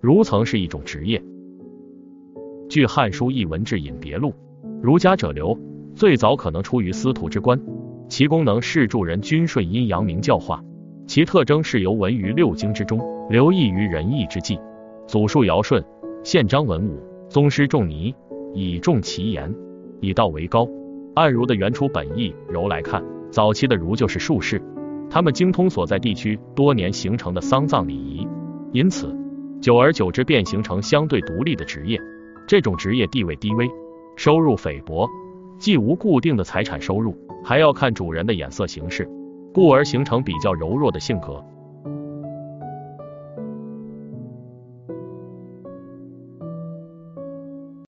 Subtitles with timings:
[0.00, 1.20] 儒曾是一种职业。
[2.68, 4.30] 据《汉书艺文志引别录》，
[4.80, 5.58] 儒家者流，
[5.94, 7.60] 最早可能出于司徒之官，
[8.08, 10.62] 其功能是助人均顺阴阳明教化，
[11.08, 14.60] 其特征是由文于六经之中，流溢于仁义之际。
[15.08, 15.82] 祖述尧舜，
[16.22, 18.14] 宪章文武，宗师仲尼，
[18.54, 19.52] 以重其言，
[20.00, 20.68] 以道为高。
[21.14, 23.02] 按儒的原初本意柔来看，
[23.32, 24.62] 早期的儒就是术士。
[25.10, 28.28] 他们精通所在地区多年形成的丧葬礼仪，
[28.70, 29.12] 因此
[29.60, 32.00] 久而久之便形成相对独立的职业。
[32.46, 33.68] 这种职业地位低微，
[34.16, 35.08] 收入菲薄，
[35.58, 39.08] 既无固定的财产收入，还要看主人的眼色行事，
[39.52, 41.44] 故而形成比较柔弱的性格。